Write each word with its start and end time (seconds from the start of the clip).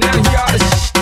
coming 0.00 0.22
down 0.24 0.58
here. 0.58 0.93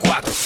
guaco. 0.00 0.45